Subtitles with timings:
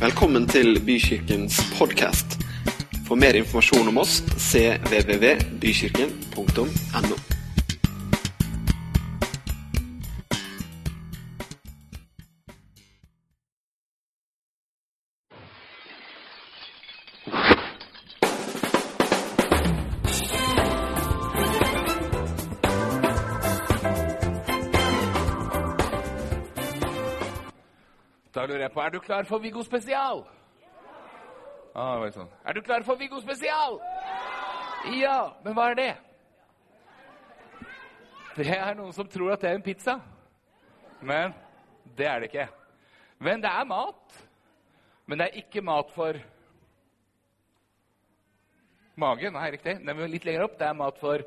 [0.00, 2.38] Velkommen til Bykirkens podkast.
[3.04, 7.39] For mer informasjon om oss cvvvbykirken.no.
[28.80, 30.24] på, er du klar for Viggo spesial?
[31.74, 32.30] Ah, sånn.
[32.48, 33.78] Er du klar for Viggo spesial?
[34.96, 35.90] Ja, men hva er det?
[38.38, 39.98] Det er noen som tror at det er en pizza.
[41.00, 41.34] Men
[41.98, 42.48] det er det ikke.
[43.20, 44.18] Men det er mat.
[45.06, 46.16] Men det er ikke mat for
[49.00, 49.36] magen.
[49.36, 49.76] Nei, riktig.
[49.82, 50.56] Den men litt lenger opp.
[50.58, 51.26] Det er mat for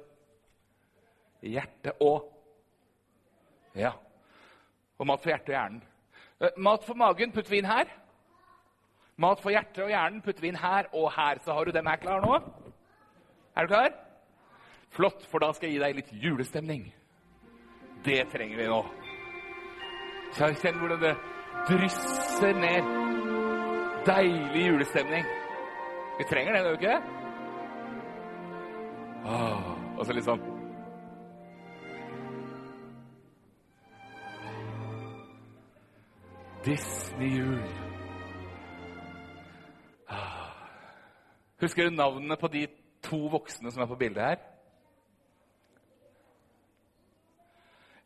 [1.44, 2.30] hjertet og
[3.77, 3.94] Ja.
[4.97, 5.81] Og mat for hjertet og hjernen.
[6.43, 7.88] Eh, Mat for magen putter vi inn her.
[9.23, 11.39] Mat for hjertet og hjernen putter vi inn her og her.
[11.45, 12.39] Så har du dem her klar nå?
[13.55, 13.94] Er du klar?
[14.94, 16.83] Flott, for da skal jeg gi deg litt julestemning.
[18.03, 18.81] Det trenger vi nå.
[20.33, 21.14] Kjenn hvordan det
[21.69, 22.91] drysser ned.
[24.05, 25.30] Deilig julestemning.
[26.17, 26.97] Vi trenger det, gjør vi ikke?
[29.23, 30.52] Åh, og så litt sånn
[36.66, 37.64] Disney-jul.
[40.08, 40.56] Ah.
[41.59, 42.67] Husker du navnene på de
[43.03, 44.38] to voksne som er på bildet her?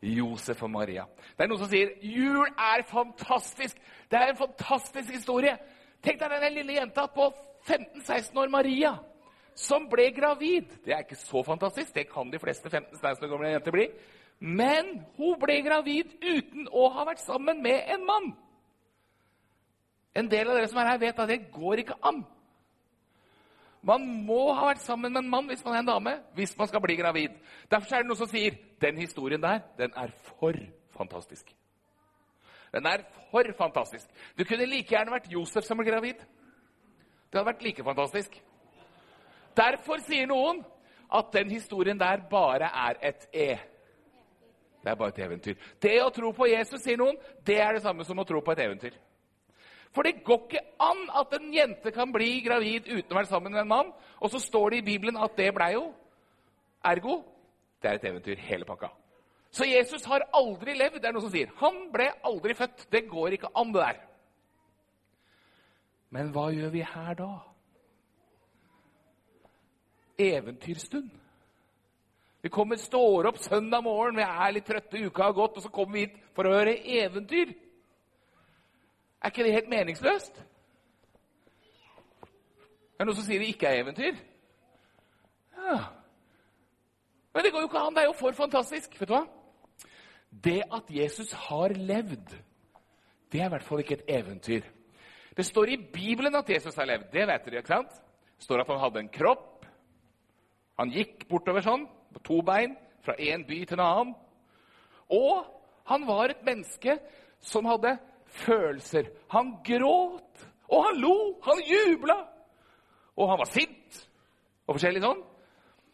[0.02, 1.04] Josef og Maria.
[1.36, 3.78] Det er noen som sier jul er fantastisk.
[4.10, 5.54] Det er en fantastisk historie.
[6.02, 7.30] Tenk deg den lille jenta på
[7.66, 8.92] 15-16 år, Maria,
[9.54, 10.70] som ble gravid.
[10.84, 11.94] Det er ikke så fantastisk.
[11.94, 13.88] Det kan de fleste 15-16 år gamle jenter bli.
[14.38, 18.30] Men hun ble gravid uten å ha vært sammen med en mann.
[20.18, 22.24] En del av dere som er her, vet at det går ikke an.
[23.88, 26.68] Man må ha vært sammen med en mann hvis man er en dame, hvis man
[26.68, 27.36] skal bli gravid.
[27.70, 30.58] Derfor er det noen som sier den historien der, den er for
[30.96, 31.54] fantastisk.
[32.74, 34.10] Den er for fantastisk.
[34.36, 36.20] Det kunne like gjerne vært Josef som ble gravid.
[37.28, 38.34] Det hadde vært like fantastisk.
[39.56, 40.64] Derfor sier noen
[41.14, 43.50] at den historien der bare er et e.
[44.82, 45.54] Det er bare et eventyr.
[45.82, 47.16] Det å tro på Jesus, sier noen,
[47.46, 48.98] det er det samme som å tro på et eventyr.
[49.98, 53.50] For det går ikke an at en jente kan bli gravid uten å være sammen
[53.50, 53.88] med en mann.
[54.22, 55.88] Og så står det i Bibelen at det blei jo.
[56.86, 57.16] Ergo
[57.82, 58.92] det er et eventyr, hele pakka.
[59.50, 61.00] Så Jesus har aldri levd.
[61.02, 61.50] Det er noen som sier.
[61.58, 62.86] Han ble aldri født.
[62.94, 64.00] Det går ikke an, det der.
[66.14, 67.30] Men hva gjør vi her da?
[70.30, 71.10] Eventyrstund.
[72.42, 75.74] Vi kommer, står opp søndag morgen, vi er litt trøtte, uka har gått, og så
[75.74, 77.50] kommer vi hit for å høre eventyr.
[79.22, 80.38] Er ikke det helt meningsløst?
[82.98, 84.18] Er Det noen som sier det ikke er eventyr.
[85.58, 85.78] Ja.
[87.34, 87.94] Men det går jo ikke an.
[87.94, 88.96] Det er jo for fantastisk.
[89.00, 89.24] Vet du hva?
[90.30, 92.34] Det at Jesus har levd,
[93.32, 94.66] det er i hvert fall ikke et eventyr.
[95.36, 97.10] Det står i Bibelen at Jesus har levd.
[97.12, 97.94] Det vet dere, ikke sant?
[98.38, 99.66] Det står at han hadde en kropp.
[100.78, 104.12] Han gikk bortover sånn, på to bein, fra én by til en annen.
[105.14, 105.46] Og
[105.88, 106.98] han var et menneske
[107.40, 107.96] som hadde
[108.38, 109.10] følelser.
[109.34, 111.16] Han gråt, og han lo,
[111.46, 112.18] han jubla.
[113.18, 114.04] Og han var sint
[114.68, 115.24] og forskjellig sånn.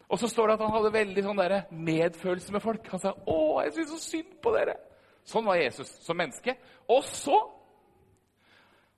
[0.05, 2.87] Og så står det at han hadde veldig sånn der medfølelse med folk.
[2.91, 4.77] Han sa 'Å, jeg syns så synd på dere'.
[5.25, 6.55] Sånn var Jesus som menneske.
[6.87, 7.39] Og så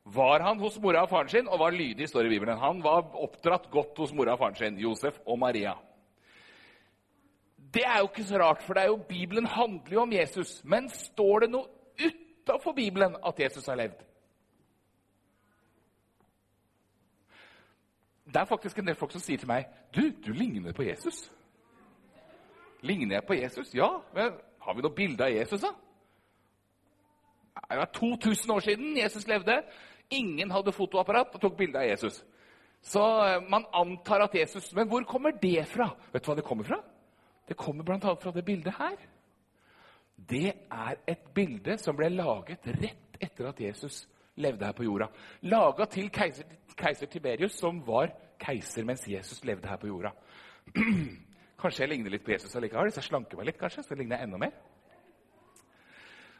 [0.04, 2.60] var han hos mora og faren sin og var lydig, står det i Bibelen.
[2.60, 5.76] Han var oppdratt godt hos mora og faren sin, Josef og Maria.
[7.58, 10.62] Det er jo ikke så rart, for det er jo Bibelen handler jo om Jesus.
[10.64, 11.68] Men står det noe
[12.48, 14.04] utafor Bibelen at Jesus har levd?
[18.28, 21.28] Det er faktisk en del folk som sier til meg du, du ligner på Jesus.
[22.84, 23.74] Ligner jeg på Jesus?
[23.76, 23.90] Ja.
[24.14, 25.72] Men har vi noe bilde av Jesus, da?
[27.68, 29.62] Det var 2000 år siden Jesus levde.
[30.14, 32.20] Ingen hadde fotoapparat og tok bilde av Jesus.
[32.84, 35.90] Så eh, man antar at Jesus Men hvor kommer det fra?
[36.14, 36.78] Vet du hva det kommer fra?
[37.48, 38.14] Det kommer bl.a.
[38.22, 38.96] fra det bildet her.
[40.30, 44.06] Det er et bilde som ble laget rett etter at Jesus
[44.38, 45.08] levde her på jorda.
[45.42, 46.46] Laga til keiser,
[46.78, 50.12] keiser Tiberius, som var keiser mens Jesus levde her på jorda.
[51.62, 54.20] Kanskje jeg ligner litt på Jesus allikevel, hvis jeg slanker meg litt, kanskje, så ligner
[54.20, 54.52] jeg enda mer.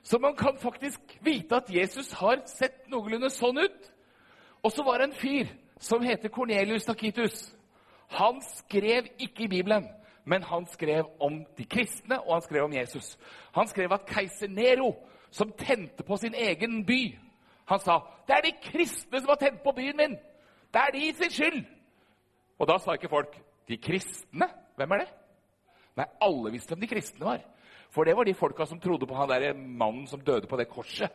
[0.06, 3.88] Så man kan faktisk vite at Jesus har sett noenlunde sånn ut.
[4.62, 5.50] Og så var det en fyr
[5.82, 7.48] som heter Cornelius Takitus.
[8.14, 9.90] Han skrev ikke i Bibelen,
[10.28, 13.16] men han skrev om de kristne, og han skrev om Jesus.
[13.56, 14.92] Han skrev at keiser Nero,
[15.32, 17.18] som tente på sin egen by,
[17.68, 20.18] Han sa, 'Det er de kristne som har tent på byen min.'
[20.72, 21.66] 'Det er de sin skyld.'
[22.60, 24.48] Og da sa ikke folk, 'De kristne?
[24.76, 25.14] Hvem er det?'
[25.98, 27.42] Nei, alle visste hvem de kristne var.
[27.90, 30.70] For det var de folka som trodde på han der mannen som døde på det
[30.70, 31.12] korset.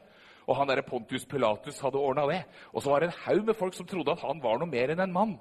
[0.47, 2.45] Og han der Pontius Pilatus hadde ordna det.
[2.73, 4.91] Og så var det en haug med folk som trodde at han var noe mer
[4.91, 5.41] enn en mann.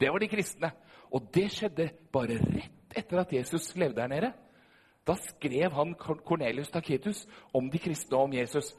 [0.00, 0.70] Det var de kristne.
[1.10, 4.32] Og det skjedde bare rett etter at Jesus levde der nede.
[5.04, 8.72] Da skrev han Cornelius Taketus om de kristne og om Jesus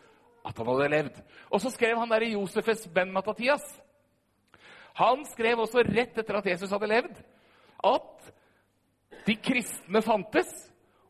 [0.46, 1.20] at han hadde levd.
[1.50, 3.66] Og så skrev han der i Josefes ben Matatias.
[4.96, 7.18] Han skrev også rett etter at Jesus hadde levd,
[7.84, 8.30] at
[9.26, 10.52] de kristne fantes,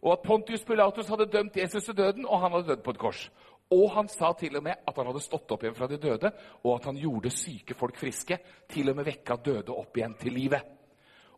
[0.01, 3.01] og at Pontius Pilatus hadde dømt Jesus til døden, og han hadde dødd på et
[3.01, 3.27] kors.
[3.73, 6.31] Og han sa til og med at han hadde stått opp igjen fra de døde,
[6.63, 8.37] og at han gjorde syke folk friske,
[8.69, 10.65] til og med vekka døde opp igjen til livet.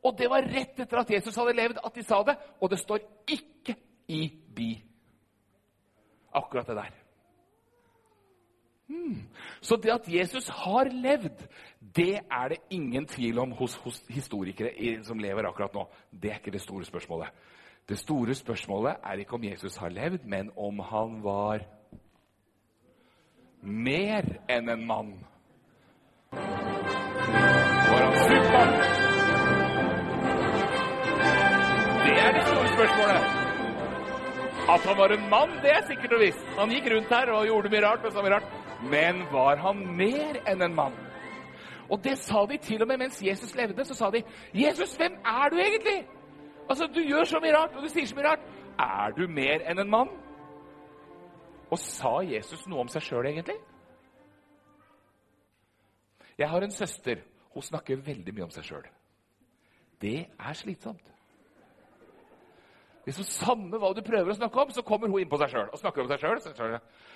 [0.07, 2.37] Og det var rett etter at Jesus hadde levd, at de sa det.
[2.61, 3.75] Og det står ikke
[4.07, 4.21] i
[4.55, 4.71] Bi.
[6.37, 6.95] Akkurat det der.
[8.87, 9.27] Hmm.
[9.61, 11.43] Så det at Jesus har levd,
[11.95, 15.87] det er det ingen tvil om hos, hos historikere som lever akkurat nå.
[16.11, 17.27] Det er ikke det store spørsmålet.
[17.89, 21.65] Det store spørsmålet er ikke om Jesus har levd, men om han var
[23.61, 25.13] mer enn en mann.
[26.31, 29.06] Var han Supermann?
[32.77, 33.21] Spørsmålet.
[34.73, 36.43] At han var en mann, det er sikkert og visst.
[36.59, 38.03] Han gikk rundt her og gjorde mye rart.
[38.03, 38.47] Mye rart.
[38.91, 40.93] men var han mer enn en mann?
[41.89, 43.85] Og det sa de til og med mens Jesus levde.
[43.85, 46.05] Så sa de, 'Jesus, hvem er du egentlig?'
[46.69, 48.39] Altså, Du gjør så mye rart, og du sier så mye rart.
[48.79, 50.09] Er du mer enn en mann?
[51.71, 53.55] Og sa Jesus noe om seg sjøl, egentlig?
[56.37, 57.15] Jeg har en søster.
[57.53, 58.83] Hun snakker veldig mye om seg sjøl.
[60.01, 61.16] Det er slitsomt.
[63.07, 65.69] Hvis Samme hva du prøver å snakke om, så kommer hun inn på seg sjøl
[65.71, 66.73] og snakker om seg sjøl.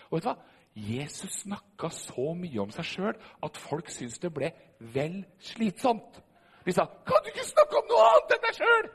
[0.07, 0.35] Og vet du hva?
[0.71, 4.53] Jesus snakka så mye om seg sjøl at folk syntes det ble
[4.93, 6.21] vel slitsomt.
[6.63, 8.89] De sa 'Kan du ikke snakke om noe annet enn deg sjøl?'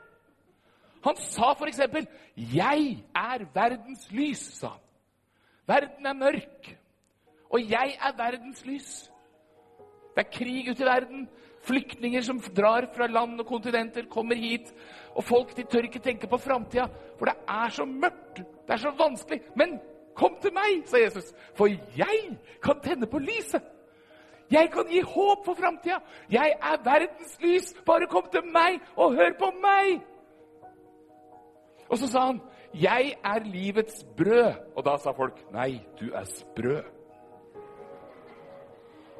[1.05, 1.79] Han sa f.eks.:
[2.35, 4.83] 'Jeg er verdens lys', sa han.
[5.67, 6.77] Verden er mørk,
[7.51, 9.11] og jeg er verdens lys.
[10.15, 11.29] Det er krig ute i verden.
[11.67, 14.71] Flyktninger som drar fra land og kontinenter, kommer hit.
[15.15, 16.87] Og folk de tør ikke tenke på framtida,
[17.19, 18.41] for det er så mørkt.
[18.67, 19.41] Det er så vanskelig.
[19.55, 19.79] Men
[20.17, 23.61] Kom til meg, sa Jesus, for jeg kan tenne på lyset.
[24.51, 25.99] Jeg kan gi håp for framtida.
[26.31, 27.73] Jeg er verdens lys.
[27.85, 29.99] Bare kom til meg og hør på meg.
[31.89, 32.41] Og så sa han,
[32.73, 36.83] 'Jeg er livets brød.' Og da sa folk, 'Nei, du er sprø'.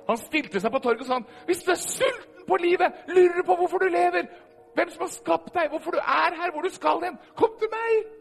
[0.08, 3.56] Han stilte seg på torget og sa, 'Hvis du er sulten på livet, lurer på
[3.56, 4.30] hvorfor du lever,
[4.76, 7.70] hvem som har skapt deg, hvorfor du er her, hvor du skal hen, kom til
[7.74, 8.18] meg.'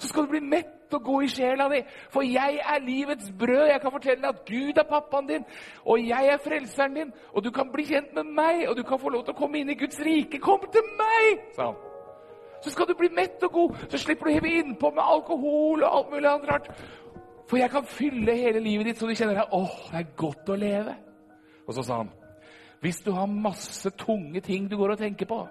[0.00, 1.82] Så skal du bli mett og gå i sjela di.
[2.10, 3.66] For jeg er livets brød.
[3.68, 5.44] Jeg kan fortelle deg at Gud er pappaen din,
[5.84, 7.12] og jeg er frelseren din.
[7.32, 9.60] Og du kan bli kjent med meg, og du kan få lov til å komme
[9.60, 10.40] inn i Guds rike.
[10.40, 11.76] Kom til meg, sa han.
[12.64, 13.76] Så skal du bli mett og god.
[13.92, 16.72] Så slipper du å heve innpå med alkohol og alt mulig annet rart.
[17.48, 20.48] For jeg kan fylle hele livet ditt så du kjenner deg åh, det er godt
[20.52, 20.96] å leve.
[21.66, 22.12] Og så sa han
[22.80, 25.42] hvis du har masse tunge ting du går og tenker på,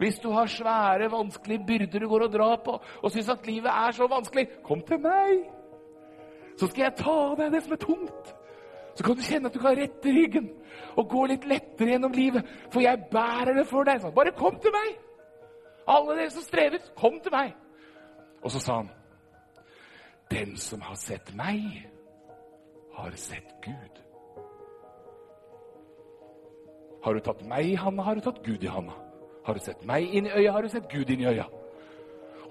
[0.00, 3.68] hvis du har svære, vanskelige byrder du går og drar på, og syns at livet
[3.68, 5.44] er så vanskelig, kom til meg!
[6.58, 8.32] Så skal jeg ta av deg det som er tungt.
[8.98, 10.48] Så kan du kjenne at du kan rette ryggen
[10.98, 12.48] og gå litt lettere gjennom livet.
[12.72, 14.02] For jeg bærer det for deg.
[14.16, 14.96] Bare kom til meg!
[15.88, 17.52] Alle dere som strever, kom til meg!
[18.42, 18.90] Og så sa han,
[20.30, 21.62] den som har sett meg,
[22.96, 24.02] har sett Gud.
[27.08, 28.92] Har du tatt meg i handa, har du tatt Gud i handa.
[29.46, 31.46] Har du sett meg inn i øya, har du sett Gud inn i øya.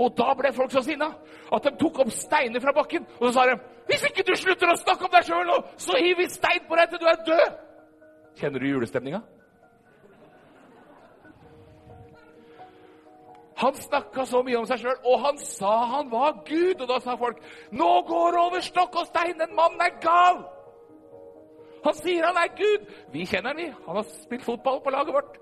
[0.01, 1.11] Og da ble folk så sinna
[1.53, 3.05] at de tok opp steiner fra bakken.
[3.19, 3.59] Og så sa de
[3.91, 6.79] hvis ikke du slutter å snakke om deg sjøl nå, så hiver vi stein på
[6.79, 7.61] deg til du er død.
[8.41, 9.21] Kjenner du julestemninga?
[13.61, 16.81] Han snakka så mye om seg sjøl, og han sa han var Gud.
[16.81, 17.45] Og da sa folk
[17.77, 20.47] nå går det over stokk og stein, den mannen er gal.
[21.83, 22.87] Han sier han er Gud!
[23.13, 23.67] Vi kjenner han, vi.
[23.85, 25.37] Han har spilt fotball på laget vårt.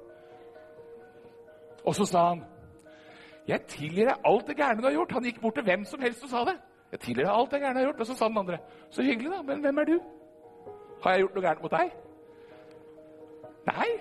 [1.85, 2.43] Og så sa han,
[3.47, 6.01] 'Jeg tilgir deg alt det gærne du har gjort.' Han gikk bort til hvem som
[6.01, 6.57] helst og sa det.
[6.91, 8.57] 'Jeg tilgir deg alt det gærne du har gjort.' Og så sa den andre,
[8.89, 9.41] 'Så hyggelig, da.
[9.41, 10.01] Men hvem er du?'
[11.03, 11.91] 'Har jeg gjort noe gærent mot deg?'
[13.67, 13.99] 'Nei.'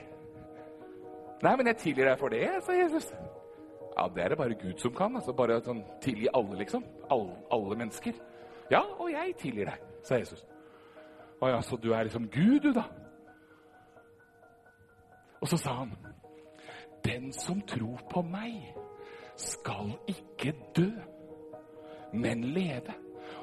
[1.42, 3.14] 'Nei, men jeg tilgir deg for det', sa Jesus.
[3.98, 5.16] Ja, Det er det bare Gud som kan.
[5.16, 6.84] altså Bare sånn, tilgi alle, liksom.
[7.10, 8.12] Alle, alle mennesker.
[8.70, 10.46] Ja, og jeg tilgir deg, sa Jesus.
[11.44, 12.86] Å ja, så du er liksom Gud, du, da?
[15.44, 15.90] Og så sa han,
[17.04, 18.62] den som tror på meg,
[19.36, 20.88] skal ikke dø,
[22.16, 22.94] men leve.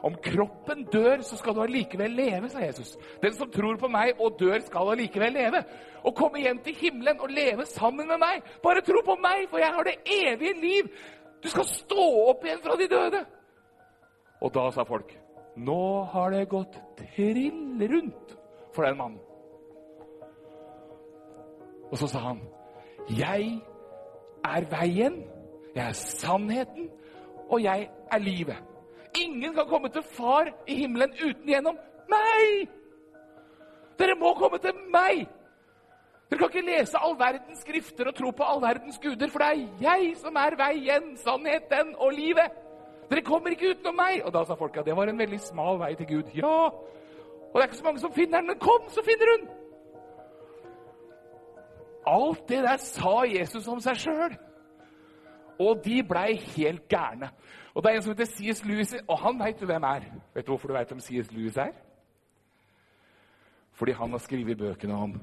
[0.01, 2.95] Om kroppen dør, så skal du allikevel leve, sa Jesus.
[3.21, 5.61] Den som tror på meg og dør, skal allikevel leve.
[6.01, 8.41] Og komme hjem til himmelen og leve sammen med meg.
[8.63, 10.89] Bare tro på meg, for jeg har det evige liv.
[11.43, 13.21] Du skal stå opp igjen fra de døde.
[14.41, 15.13] Og da sa folk,
[15.55, 18.35] nå har det gått trill rundt
[18.71, 19.19] for den mannen.
[21.91, 22.39] Og så sa han,
[23.11, 23.57] jeg
[24.47, 25.17] er veien,
[25.75, 26.87] jeg er sannheten,
[27.49, 28.57] og jeg er livet.
[29.19, 31.75] Ingen kan komme til far i himmelen uten gjennom
[32.11, 32.69] meg!
[33.99, 35.27] Dere må komme til meg!
[36.31, 39.49] Dere kan ikke lese all verdens skrifter og tro på all verdens guder, for det
[39.51, 42.55] er jeg som er veien, sannheten og livet.
[43.11, 44.21] Dere kommer ikke utenom meg!
[44.25, 46.29] Og da sa folka det var en veldig smal vei til Gud.
[46.37, 49.49] Ja, og det er ikke så mange som finner den, men kom, så finner hun!
[52.07, 54.37] Alt det der sa Jesus om seg sjøl.
[55.59, 57.29] Og de blei helt gærne.
[57.75, 58.63] Og det er en som heter C.S.
[58.65, 60.07] Lewis, og han veit du hvem er.
[60.33, 61.31] Vet du hvorfor du veit hvem C.S.
[61.35, 61.75] Lewis er?
[63.75, 65.21] Fordi han har skrevet bøkene om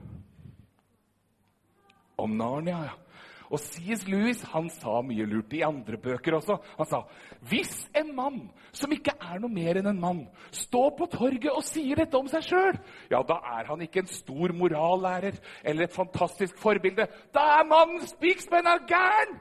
[2.19, 2.79] om Narnia.
[2.83, 3.08] ja.
[3.49, 4.05] Og C.S.
[4.09, 6.59] Lewis han sa mye lurt i andre bøker også.
[6.77, 7.03] Han sa
[7.49, 8.41] hvis en mann
[8.77, 12.29] som ikke er noe mer enn en mann, står på torget og sier dette om
[12.29, 12.77] seg sjøl,
[13.11, 17.09] ja, da er han ikke en stor morallærer eller et fantastisk forbilde.
[17.33, 19.39] Da er mannen spikspenna gæren!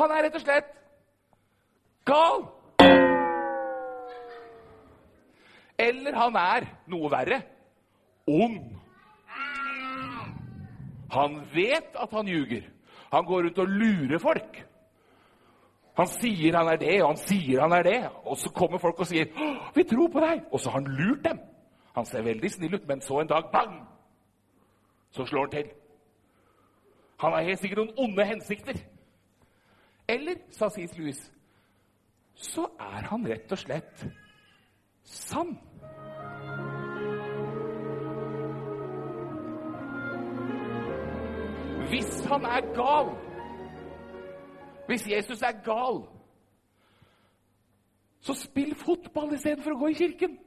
[0.00, 0.70] Han er rett og slett
[2.08, 2.46] gal.
[5.82, 7.42] Eller han er noe verre
[8.30, 8.81] ond.
[11.12, 12.68] Han vet at han ljuger.
[13.12, 14.62] Han går rundt og lurer folk.
[15.96, 17.98] Han sier han er det, og han sier han er det.
[18.24, 19.28] Og så kommer folk og sier
[19.74, 21.38] 'Vi tror på deg.' Og så har han lurt dem.
[21.94, 23.86] Han ser veldig snill ut, men så en dag bang!
[25.10, 25.70] Så slår han til.
[27.20, 28.78] Han har helt sikkert noen onde hensikter.
[30.08, 30.98] Eller, sa C.S.
[30.98, 31.32] Lewis,
[32.34, 34.06] så er han rett og slett
[35.04, 35.58] sann.
[41.92, 43.10] Hvis han er gal,
[44.86, 46.08] hvis Jesus er gal,
[48.20, 50.38] så spill fotball istedenfor å gå i kirken.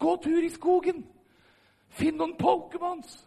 [0.00, 1.02] Gå tur i skogen.
[1.92, 3.18] Finn noen Pokémons.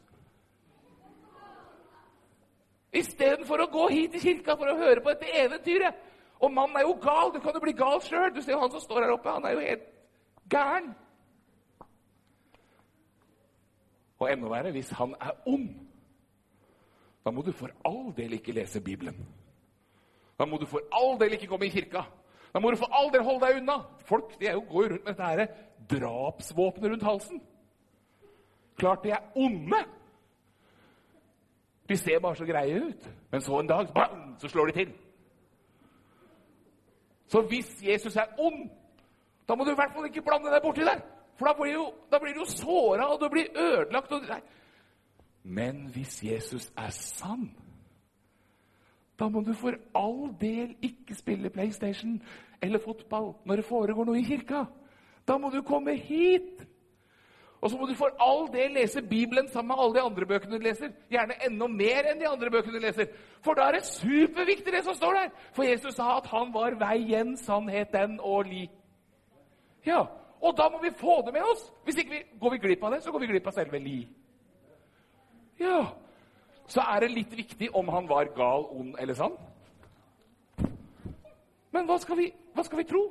[2.98, 6.02] Istedenfor å gå hit i kirka for å høre på dette eventyret.
[6.42, 7.30] Og mannen er jo gal.
[7.36, 8.34] Du kan jo bli gal sjøl.
[8.34, 9.38] Du ser jo han som står her oppe.
[9.38, 9.88] Han er jo helt
[10.50, 10.94] gæren.
[14.18, 15.83] Og enda verre hvis han er ond.
[17.26, 19.16] Da må du for all del ikke lese Bibelen.
[20.40, 22.04] Da må du for all del ikke komme i kirka.
[22.54, 23.80] Da må du for all del holde deg unna.
[24.06, 25.48] Folk de er jo, går jo rundt med dette her
[25.90, 27.42] drapsvåpenet rundt halsen.
[28.78, 29.80] Klart de er onde.
[31.90, 33.10] De ser bare så greie ut.
[33.32, 34.94] Men så en dag bang, så slår de til.
[37.28, 38.70] Så hvis Jesus er ond,
[39.50, 41.02] da må du i hvert fall ikke blande deg borti der.
[41.38, 44.12] For da blir, jo, da blir du såra, og du blir ødelagt.
[44.12, 44.42] Og, nei.
[45.44, 47.52] Men hvis Jesus er sann,
[49.20, 52.22] da må du for all del ikke spille PlayStation
[52.62, 54.64] eller fotball når det foregår noe i kirka.
[55.28, 56.64] Da må du komme hit.
[57.62, 60.58] Og så må du for all del lese Bibelen sammen med alle de andre bøkene
[60.58, 60.90] du leser.
[61.12, 63.14] Gjerne enda mer enn de andre bøkene du leser.
[63.44, 65.30] For da er det superviktig, det som står der.
[65.56, 68.66] For Jesus sa at han var veien, sannheten og li.
[69.86, 70.04] Ja,
[70.44, 71.72] Og da må vi få det med oss.
[71.84, 74.02] Hvis ikke vi, går vi glipp av det, så går vi glipp av selve li.
[75.60, 75.94] Ja,
[76.68, 79.36] så er det litt viktig om han var gal, ond eller sann.
[81.74, 83.04] Men hva skal vi, hva skal vi tro?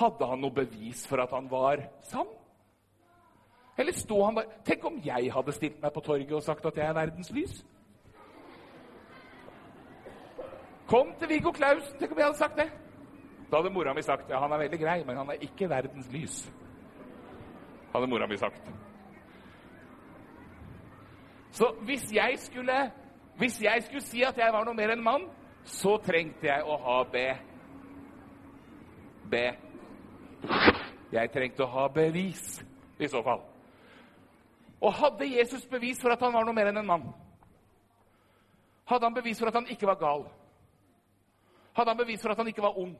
[0.00, 2.28] Hadde han noe bevis for at han var sann?
[3.80, 6.76] Eller sto han bare Tenk om jeg hadde stilt meg på torget og sagt at
[6.76, 7.54] jeg er verdens lys?
[10.90, 11.96] Kom til Viggo Klausen.
[11.98, 12.68] Tenk om jeg hadde sagt det?
[13.50, 16.10] Da hadde mora mi sagt ja, han er veldig grei, men han er ikke verdens
[16.12, 16.42] lys.
[17.94, 18.70] Hadde mora mi sagt.
[21.52, 22.90] Så hvis jeg skulle
[23.40, 25.22] hvis jeg skulle si at jeg var noe mer enn mann,
[25.64, 27.22] så trengte jeg å ha B.
[29.32, 29.40] B.
[31.10, 32.58] Jeg trengte å ha bevis,
[33.00, 33.40] i så fall.
[34.80, 37.06] Og hadde Jesus bevis for at han var noe mer enn en mann?
[38.92, 40.26] Hadde han bevis for at han ikke var gal?
[41.76, 42.96] Hadde han bevis for at han ikke var ond?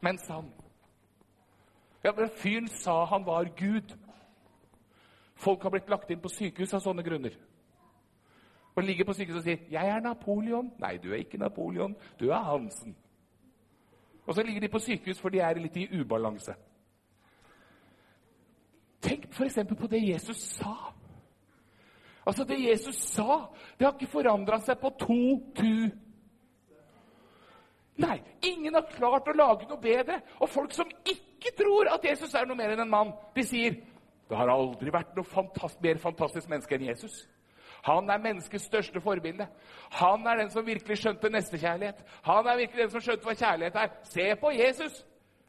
[0.00, 0.48] Men sann.
[2.04, 3.92] Ja, Fyren sa han var Gud.
[5.36, 7.34] Folk har blitt lagt inn på sykehus av sånne grunner.
[8.76, 10.70] Og ligger på sykehus og sier 'Jeg er Napoleon'.
[10.78, 11.96] Nei, du er ikke Napoleon.
[12.20, 12.96] Du er Hansen.
[14.26, 16.54] Og så ligger de på sykehus for de er litt i ubalanse.
[19.00, 19.58] Tenk f.eks.
[19.78, 20.92] på det Jesus sa.
[22.26, 23.46] Altså, det Jesus sa,
[23.78, 25.90] det har ikke forandra seg på to tu.
[28.02, 30.18] Nei, ingen har klart å lage noe bedre.
[30.40, 33.78] Og folk som ikke tror at Jesus er noe mer enn en mann, de sier
[34.26, 37.24] det har aldri vært noe fantast mer fantastisk menneske enn Jesus.
[37.86, 39.46] Han er menneskets største forbilde.
[40.00, 42.00] Han er den som virkelig skjønte nestekjærlighet.
[42.26, 43.92] Han er virkelig den som skjønte hva kjærlighet er.
[44.10, 45.04] Se på Jesus!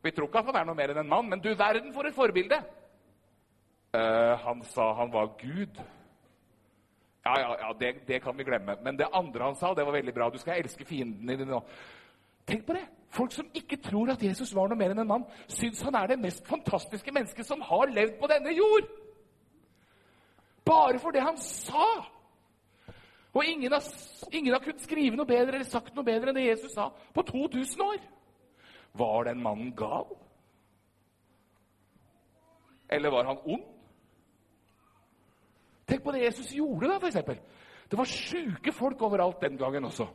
[0.05, 2.05] Vi tror ikke at han er noe mer enn en mann, men du verden for
[2.05, 2.59] et forbilde!
[3.95, 5.79] Uh, han sa han var Gud.
[7.25, 8.77] Ja, ja, ja det, det, kan vi glemme.
[8.83, 10.29] Men det andre han sa, det var veldig bra.
[10.29, 11.61] Du skal elske fiendene dine.
[12.47, 12.85] Tenk på det!
[13.09, 16.11] Folk som ikke tror at Jesus var noe mer enn en mann, syns han er
[16.11, 18.89] det mest fantastiske mennesket som har levd på denne jord.
[20.67, 21.87] Bare for det han sa.
[23.33, 23.83] Og ingen har,
[24.31, 27.23] ingen har kunnet skrive noe bedre eller sagt noe bedre enn det Jesus sa på
[27.27, 27.99] 2000 år.
[28.97, 30.09] Var den mannen gal?
[32.89, 33.65] Eller var han ond?
[35.87, 37.39] Tenk på det Jesus gjorde, da, f.eks.
[37.87, 40.07] Det var sjuke folk overalt den gangen også.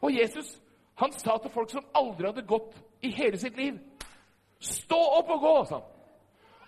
[0.00, 0.52] Og Jesus
[0.94, 3.78] han sa til folk som aldri hadde gått i hele sitt liv
[4.60, 5.52] Stå opp og gå!
[5.64, 5.86] sa han.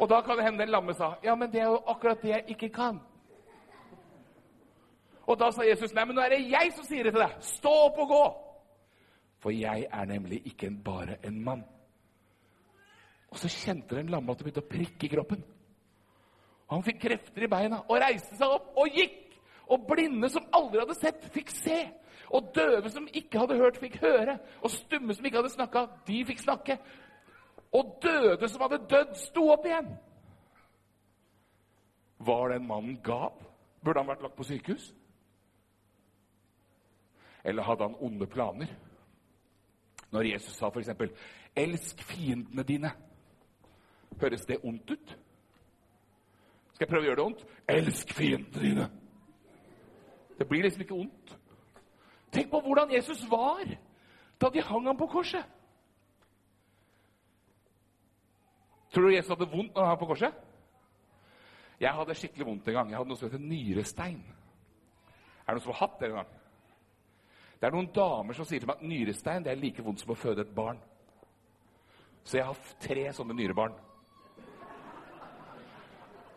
[0.01, 2.31] Og da kan det hende den lamme sa, ja, men det er jo akkurat det
[2.31, 3.01] jeg ikke kan.
[5.29, 7.37] Og da sa Jesus, nei, men nå er det jeg som sier det til deg.
[7.45, 8.23] Stå opp og gå!
[9.45, 11.63] For jeg er nemlig ikke bare en mann.
[13.31, 15.45] Og så kjente den lamme at det begynte å prikke i kroppen.
[16.69, 19.19] Og han fikk krefter i beina og reiste seg opp og gikk.
[19.73, 21.79] Og blinde som aldri hadde sett, fikk se.
[22.33, 24.39] Og døve som ikke hadde hørt, fikk høre.
[24.63, 26.79] Og stumme som ikke hadde snakka, de fikk snakke.
[27.73, 29.91] Og døde som hadde dødd, sto opp igjen.
[32.19, 33.37] Var den mannen gal?
[33.85, 34.93] Burde han vært lagt på sykehus?
[37.45, 38.71] Eller hadde han onde planer?
[40.13, 40.91] Når Jesus sa f.eks.:
[41.57, 42.91] Elsk fiendene dine.
[44.21, 45.19] Høres det ondt ut?
[46.73, 47.47] Skal jeg prøve å gjøre det ondt?
[47.69, 48.91] Elsk fiendene dine.
[50.39, 51.39] Det blir liksom ikke ondt.
[52.33, 53.65] Tenk på hvordan Jesus var
[54.41, 55.45] da de hang ham på korset.
[58.93, 60.35] Tror du Jesus hadde vondt når han hang på korset?
[61.81, 62.91] Jeg hadde skikkelig vondt en gang.
[62.91, 64.23] Jeg hadde noe som heter nyrestein.
[65.43, 66.35] Er det noen som har hatt det en gang?
[67.61, 70.13] Det er noen damer som sier til meg at nyrestein det er like vondt som
[70.15, 70.81] å føde et barn.
[72.25, 73.75] Så jeg har tre sånne nyrebarn.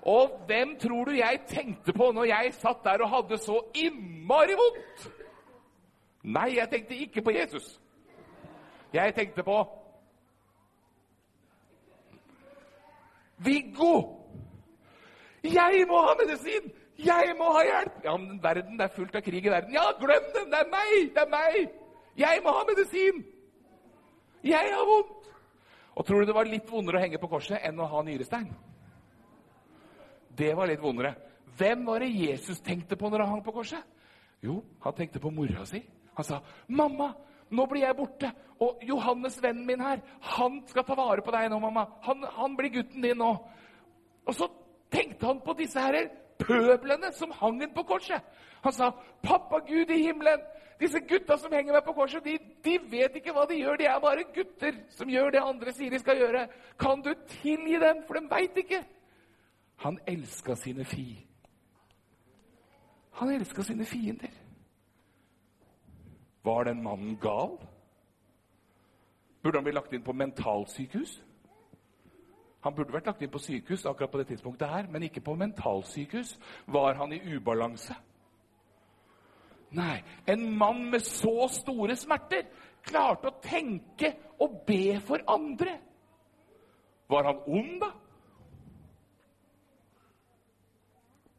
[0.05, 4.57] Og hvem tror du jeg tenkte på når jeg satt der og hadde så innmari
[4.57, 5.07] vondt?
[6.25, 7.75] Nei, jeg tenkte ikke på Jesus.
[8.93, 9.57] Jeg tenkte på
[13.45, 13.93] Viggo!
[15.43, 16.71] Jeg må ha medisin!
[16.97, 17.97] Jeg må ha hjelp!
[18.03, 19.73] Ja, men verden, er fullt av krig i verden.
[19.75, 20.47] Ja, glem den!
[20.49, 20.93] Det er meg!
[21.13, 21.75] Det er meg!
[22.17, 23.21] Jeg må ha medisin!
[24.45, 25.27] Jeg har vondt!
[25.95, 28.49] Og tror du det var litt vondere å henge på korset enn å ha nyrestein?
[30.35, 31.13] Det var litt vondere.
[31.55, 33.83] Hvem var det Jesus tenkte på når han hang på korset?
[34.43, 35.83] Jo, han tenkte på mora si.
[36.15, 37.13] Han sa, 'Mamma,
[37.49, 41.49] nå blir jeg borte.' Og Johannes, vennen min her, han skal ta vare på deg
[41.51, 41.85] nå, mamma.
[42.01, 43.33] Han, han blir gutten din nå.
[44.25, 44.47] Og så
[44.91, 46.07] tenkte han på disse her
[46.39, 48.21] pøblene som hang den på korset.
[48.63, 50.39] Han sa, 'Pappa Gud i himmelen,
[50.79, 53.77] disse gutta som henger meg på korset, de, de, vet ikke hva de gjør.
[53.79, 56.47] De er bare gutter som gjør det andre sier de skal gjøre.
[56.79, 58.83] Kan du tilgi dem, for de veit ikke?'
[59.83, 61.27] Han elska sine fi.
[63.19, 64.31] Han elska sine fiender.
[66.45, 67.57] Var den mannen gal?
[69.41, 71.19] Burde han bli lagt inn på mentalsykehus?
[72.65, 75.35] Han burde vært lagt inn på sykehus akkurat på det tidspunktet her, men ikke på
[75.37, 76.31] mentalsykehus.
[76.65, 77.93] Var han i ubalanse?
[79.77, 82.47] Nei, en mann med så store smerter
[82.85, 85.75] klarte å tenke og be for andre.
[87.09, 87.91] Var han ond, da?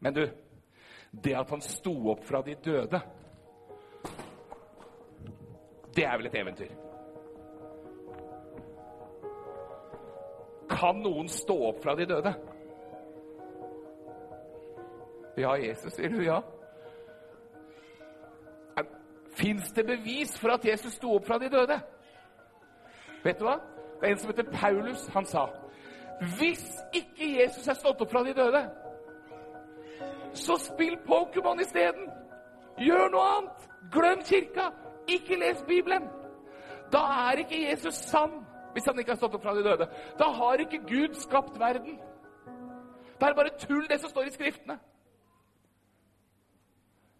[0.07, 0.23] Men du,
[1.11, 3.01] det at han sto opp fra de døde,
[5.97, 6.75] det er vel et eventyr?
[10.71, 12.35] Kan noen stå opp fra de døde?
[15.37, 16.21] Ja, Jesus, sier du.
[16.25, 16.41] Ja.
[19.37, 21.77] Fins det bevis for at Jesus sto opp fra de døde?
[23.25, 23.59] Vet du hva?
[24.01, 25.07] Det er en som heter Paulus.
[25.13, 25.47] Han sa
[26.21, 26.65] hvis
[26.97, 28.63] ikke Jesus er stått opp fra de døde,
[30.33, 32.09] så spill Pokémon isteden.
[32.81, 33.67] Gjør noe annet.
[33.93, 34.71] Glem kirka.
[35.09, 36.09] Ikke les Bibelen.
[36.93, 38.43] Da er ikke Jesus sann
[38.73, 39.87] hvis han ikke har stått opp fra de døde.
[40.19, 41.97] Da har ikke Gud skapt verden.
[43.17, 44.79] Det er bare tull, det som står i Skriftene.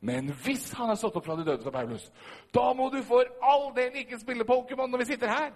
[0.01, 2.11] Men hvis han har stått opp fra de døde, sa Paulus,
[2.55, 5.49] da må du for all del ikke spille Pokémon når vi sitter her.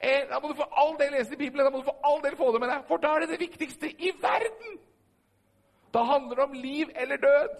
[0.00, 2.36] Eh, da må du for all del lese Bibelen, da må du for all del
[2.36, 2.84] få det med deg.
[2.88, 4.78] For da er det det viktigste i verden.
[5.94, 7.58] Da handler det om liv eller død.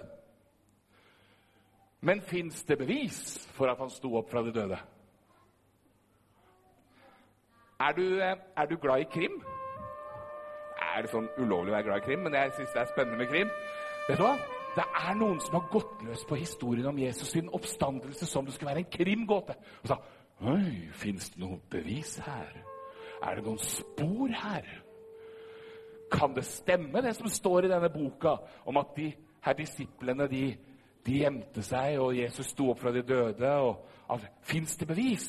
[2.01, 4.79] Men fins det bevis for at han sto opp fra de døde?
[7.81, 9.43] Er du, eh, er du glad i krim?
[10.81, 13.19] Er det sånn ulovlig å være glad i krim, men jeg syns det er spennende
[13.21, 13.53] med krim.
[14.09, 14.35] Vet du hva?
[14.77, 18.55] Det er noen som har gått løs på historien om Jesus sin oppstandelse som det
[18.55, 19.57] skulle være en krimgåte.
[19.83, 19.99] Og sa
[20.41, 22.53] Oi, fins det noe bevis her?
[23.21, 24.69] Er det noen spor her?
[26.11, 29.11] Kan det stemme, det som står i denne boka, om at de
[29.45, 30.45] her disiplene de,
[31.07, 33.53] de gjemte seg, og Jesus sto opp fra de døde?
[33.61, 35.29] og Fins det bevis?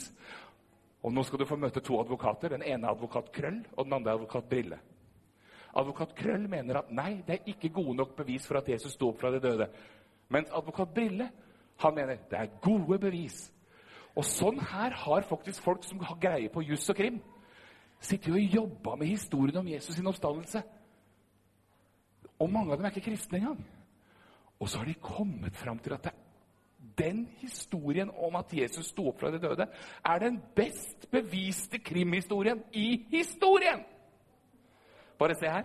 [1.01, 2.53] Og nå skal du få møte to advokater.
[2.53, 4.81] Den ene er advokat Krøll, og den andre er advokat Brille.
[5.77, 9.10] Advokat Krøll mener at nei, det er ikke gode nok bevis for at Jesus sto
[9.10, 9.69] opp fra de døde.
[10.29, 11.31] Mens advokat Brille
[11.81, 13.47] han mener det er gode bevis
[14.17, 17.19] og sånn her har faktisk folk som har greie på juss og krim,
[18.01, 20.63] sittet og jobba med historien om Jesus sin oppstandelse.
[22.41, 23.62] Og mange av dem er ikke kristne engang.
[24.62, 26.12] Og så har de kommet fram til at
[26.97, 29.65] den historien om at Jesus sto opp fra de døde,
[30.06, 33.82] er den best beviste krimhistorien i historien!
[35.19, 35.63] Bare se her.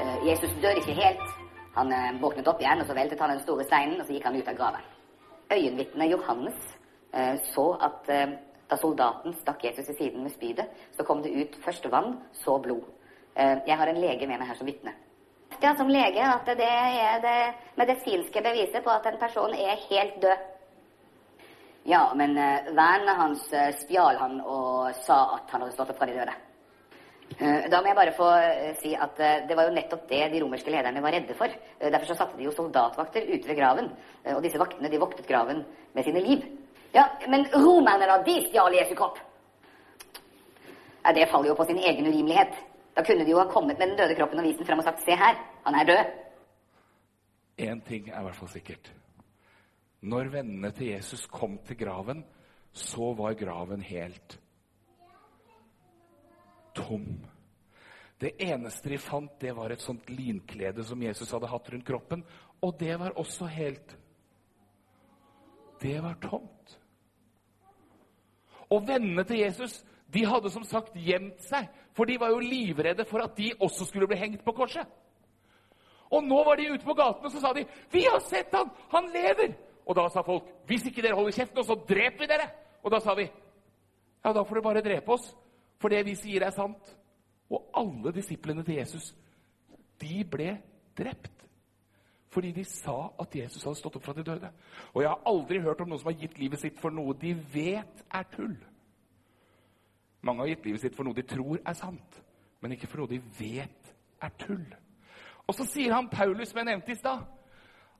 [0.00, 1.26] Eh, Jesus dør ikke helt.
[1.74, 4.26] Han eh, våknet opp igjen, og så veltet han den store steinen, og så gikk
[4.30, 4.90] han ut av graven.
[5.52, 6.58] Øyenvitnet Johannes
[7.14, 8.10] eh, så at
[8.70, 12.58] da soldaten stakk Jesus i siden med spydet, så kom det ut først vann, så
[12.58, 12.86] blod.
[13.34, 14.94] Eh, jeg har en lege med meg her som vitne.
[15.60, 17.38] Ja, som lege at det er det
[17.78, 20.50] medisinske beviset på at en person er helt død.
[21.84, 23.44] Ja, men vernet hans
[23.82, 26.34] spjal han og sa at han hadde stått opp fra de døde.
[27.38, 30.20] Eh, da må jeg bare få eh, si at eh, det var jo nettopp det
[30.30, 31.50] de romerske lederne var redde for.
[31.80, 33.88] Derfor så satte de jo soldatvakter ute ved graven.
[34.34, 36.44] Og disse vaktene de voktet graven med sine liv.
[36.94, 38.22] Ja, Men romerne, da?
[38.22, 39.18] De stjal Jesu kropp.
[41.02, 42.54] Ja, Det faller jo på sin egen urimelighet.
[42.94, 44.86] Da kunne de jo ha kommet med den døde kroppen og vist den frem og
[44.86, 46.04] sagt se her, han er død.
[47.58, 48.92] Én ting er i hvert fall sikkert.
[50.02, 52.24] Når vennene til Jesus kom til graven,
[52.72, 54.40] så var graven helt
[56.74, 57.06] tom.
[58.20, 62.24] Det eneste de fant, det var et sånt linklede som Jesus hadde hatt rundt kroppen.
[62.62, 63.96] Og det var også helt
[65.82, 66.53] Det var tomt.
[68.70, 69.82] Og vennene til Jesus
[70.14, 73.86] de hadde som sagt gjemt seg, for de var jo livredde for at de også
[73.88, 74.86] skulle bli hengt på korset.
[76.14, 78.70] Og nå var de ute på gaten og så sa de, 'Vi har sett han!
[78.90, 79.54] Han lever!'
[79.86, 82.50] Og da sa folk, 'Hvis ikke dere holder kjeften, så dreper vi dere!'
[82.82, 83.30] Og da sa vi,
[84.24, 85.34] 'Ja, da får dere bare drepe oss.'
[85.78, 86.96] For det vi sier, er sant.
[87.50, 89.14] Og alle disiplene til Jesus,
[90.00, 90.62] de ble
[90.96, 91.33] drept.
[92.34, 94.50] Fordi de sa at Jesus hadde stått opp fra de døde.
[94.92, 97.34] Og jeg har aldri hørt om noen som har gitt livet sitt for noe de
[97.54, 98.56] vet er tull.
[100.24, 102.18] Mange har gitt livet sitt for noe de tror er sant,
[102.64, 103.94] men ikke for noe de vet
[104.24, 104.66] er tull.
[105.44, 107.22] Og så sier han Paulus, som jeg nevnte i stad,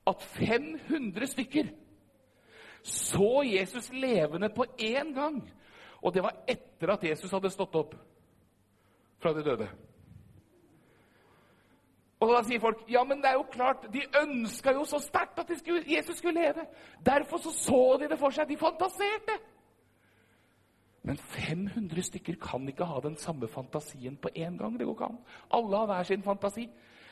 [0.08, 1.70] at 500 stykker
[2.84, 5.38] så Jesus levende på én gang.
[6.02, 7.94] Og det var etter at Jesus hadde stått opp
[9.22, 9.68] fra de døde.
[12.24, 15.42] Og da sier folk ja, men det er jo klart, de ønska jo så sterkt
[15.42, 16.64] at skulle, Jesus skulle leve.
[17.04, 18.48] Derfor så, så de det for seg.
[18.48, 19.36] De fantaserte.
[21.04, 24.78] Men 500 stykker kan ikke ha den samme fantasien på én gang.
[24.78, 25.18] Det går ikke an.
[25.52, 26.68] Alle har hver sin fantasi.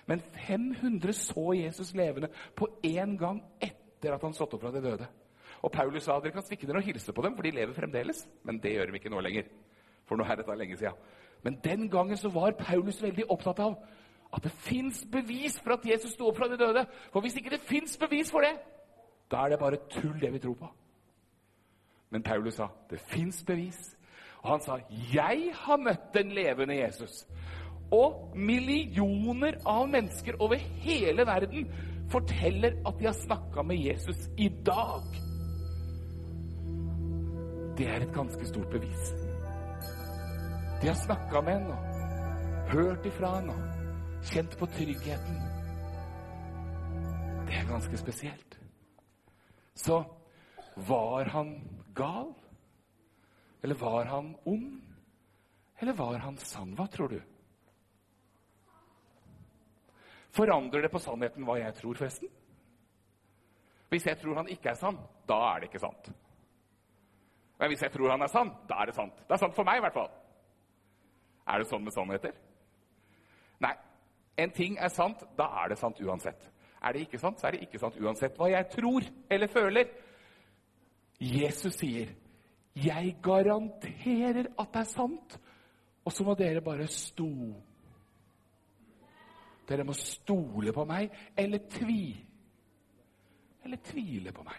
[0.09, 4.81] Men 500 så Jesus levende på én gang etter at han stått opp fra de
[4.83, 5.09] døde.
[5.63, 8.25] Og Paulus sa dere kan stikke ned og hilse på dem, for de lever fremdeles.
[8.43, 9.51] Men det gjør vi ikke nå lenger.
[10.09, 10.97] For nå er dette lenge siden.
[11.43, 13.77] Men den gangen så var Paulus veldig opptatt av
[14.33, 16.87] at det fins bevis for at Jesus sto opp fra de døde.
[17.13, 18.55] For hvis ikke det fins bevis for det,
[19.31, 20.69] da er det bare tull, det vi tror på.
[22.13, 23.97] Men Paulus sa det fins bevis.
[24.43, 27.27] Og han sa 'Jeg har møtt den levende Jesus'.
[27.93, 31.69] Og millioner av mennesker over hele verden
[32.11, 35.03] forteller at de har snakka med Jesus i dag
[37.79, 39.13] det er et ganske stort bevis.
[40.83, 43.82] De har snakka med henne og hørt ifra henne
[44.23, 45.41] kjent på tryggheten.
[47.47, 48.59] Det er ganske spesielt.
[49.75, 50.05] Så
[50.77, 51.55] var han
[51.95, 52.35] gal?
[53.63, 54.81] Eller var han ond?
[55.79, 56.75] Eller var han sann?
[56.79, 57.21] Hva tror du?
[60.33, 62.31] Forandrer det på sannheten hva jeg tror, forresten?
[63.93, 64.97] Hvis jeg tror han ikke er sann,
[65.29, 66.09] da er det ikke sant.
[67.61, 69.19] Men hvis jeg tror han er sann, da er det sant.
[69.29, 70.09] Det er sant for meg, i hvert fall.
[71.53, 72.33] Er det sånn med sannheter?
[73.61, 73.75] Nei.
[74.43, 76.49] En ting er sant, da er det sant uansett.
[76.83, 79.93] Er det ikke sant, så er det ikke sant uansett hva jeg tror eller føler.
[81.21, 82.09] Jesus sier,
[82.75, 85.39] 'Jeg garanterer at det er sant',
[86.05, 87.29] og så må dere bare sto.
[89.69, 92.17] Dere må stole på meg eller tvi.
[93.65, 94.59] Eller tvile på meg.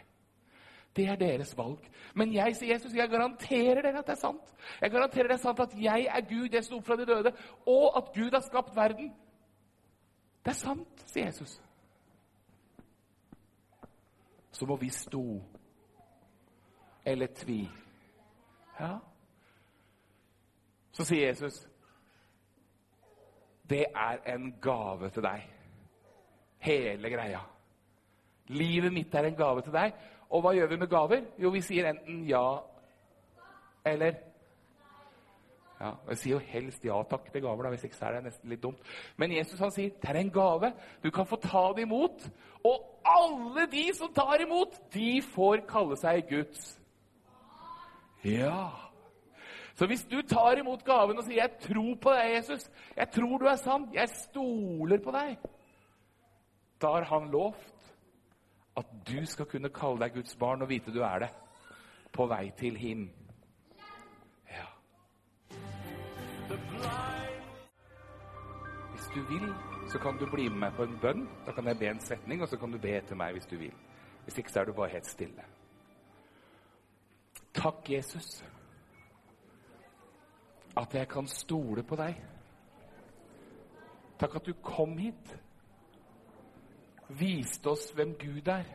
[0.95, 1.89] Det er deres valg.
[2.15, 4.53] Men jeg, sier Jesus, jeg garanterer dere at det er sant.
[4.81, 7.33] Jeg garanterer det er sant at jeg er Gud, jeg sto opp fra de døde,
[7.65, 9.09] og at Gud har skapt verden.
[10.43, 11.61] Det er sant, sier Jesus.
[14.51, 15.23] Så må vi stå
[17.05, 17.61] eller tvi.
[18.79, 18.97] Ja.
[20.91, 21.67] Så sier Jesus
[23.69, 25.45] det er en gave til deg.
[26.59, 27.39] Hele greia.
[28.51, 29.95] Livet mitt er en gave til deg.
[30.29, 31.23] Og hva gjør vi med gaver?
[31.39, 32.43] Jo, vi sier enten ja
[33.85, 34.19] eller
[35.83, 38.29] ja, Jeg sier jo helst ja takk til gaver, da, hvis ikke så er det
[38.29, 38.79] nesten litt dumt.
[39.19, 40.71] Men Jesus han sier det er en gave.
[41.03, 42.23] Du kan få ta det imot.
[42.63, 46.69] Og alle de som tar imot, de får kalle seg Guds.
[48.23, 48.69] Ja.
[49.75, 52.69] Så hvis du tar imot gaven og sier 'Jeg tror på deg, Jesus.
[52.95, 53.89] Jeg tror du er sann.
[53.93, 55.37] Jeg stoler på deg',
[56.81, 57.95] da har han lovt
[58.77, 61.29] at du skal kunne kalle deg Guds barn og vite du er det.
[62.13, 63.09] På vei til him.
[68.91, 69.53] Hvis du vil,
[69.87, 71.27] så kan du bli med meg på en bønn.
[71.45, 73.57] Da kan jeg be en setning, og så kan du be etter meg hvis du
[73.57, 73.73] vil.
[74.23, 75.45] Hvis ikke så er du bare helt stille.
[77.53, 78.45] Takk, Jesus,
[80.77, 82.21] at jeg kan stole på deg.
[84.19, 85.37] Takk at du kom hit
[87.19, 88.65] viste oss hvem Gud er,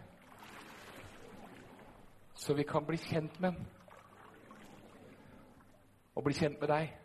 [2.34, 3.66] så vi kan bli kjent med ham.
[6.14, 6.97] Og bli kjent med deg.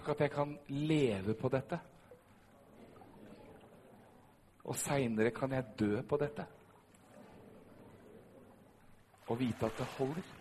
[0.00, 1.76] Takk at jeg kan leve på dette.
[4.64, 6.46] Og seinere kan jeg dø på dette.
[9.28, 10.32] Og vite at det holder.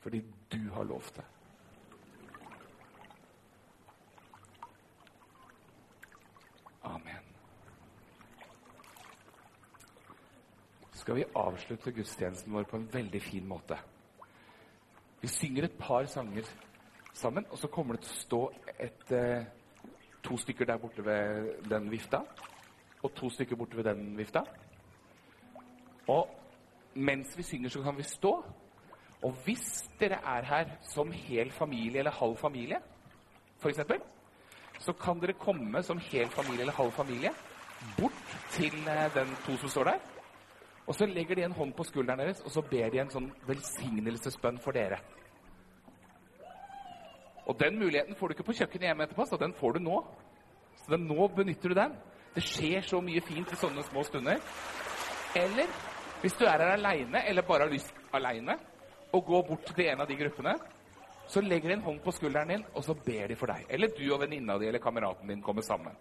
[0.00, 1.24] Fordi du har lovt det.
[6.82, 7.32] Amen.
[10.92, 13.76] Skal vi avslutte gudstjenesten vår på en veldig fin måte.
[15.20, 16.48] Vi synger et par sanger
[17.14, 18.40] sammen, og så kommer det til å stå
[18.78, 19.44] et, eh,
[20.22, 22.20] to stykker der borte ved den vifta,
[23.02, 24.42] og to stykker borte ved den vifta.
[26.08, 26.28] Og
[26.94, 28.44] mens vi synger, så kan vi stå.
[29.22, 32.80] Og hvis dere er her som hel familie eller halv familie,
[33.60, 33.80] f.eks.,
[34.80, 37.30] så kan dere komme som hel familie eller halv familie
[37.98, 39.98] bort til eh, den to som står der.
[40.86, 43.30] Og så legger de en hånd på skulderen deres, og så ber de en sånn
[43.48, 44.98] velsignelsesbønn for dere.
[47.46, 49.98] Og den muligheten får du ikke på kjøkkenet hjemme etterpå, så den får du nå.
[50.84, 51.96] Så den, nå benytter du den.
[52.34, 54.40] Det skjer så mye fint i sånne små stunder.
[55.36, 55.68] Eller
[56.22, 58.56] hvis du er her aleine, eller bare har lyst aleine,
[59.12, 60.54] og går bort til en av de gruppene,
[61.28, 63.64] så legger de en hånd på skulderen din, og så ber de for deg.
[63.68, 65.94] Eller du og venninna di eller kameraten din kommer sammen.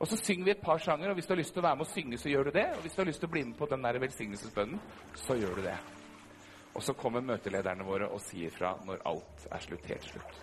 [0.00, 1.78] Og så synger vi et par sanger, og hvis du har lyst til å være
[1.78, 2.66] med og synge, så gjør du det.
[2.76, 4.80] Og hvis du har lyst til å bli med på den der velsignelsesbønnen,
[5.14, 5.76] så gjør du det.
[6.72, 10.40] Og så kommer møtelederne våre og sier fra når alt er slutt, helt slutt.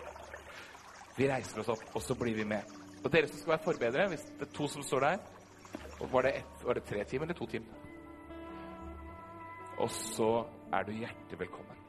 [1.16, 2.76] Vi reiser oss opp, og så blir vi med.
[3.00, 5.20] Og dere som skal være forbedrere, hvis det er to som står der
[6.00, 7.74] Var det, ett, var det tre timer eller to timer?
[9.80, 10.30] Og så
[10.72, 11.79] er du hjertelig velkommen.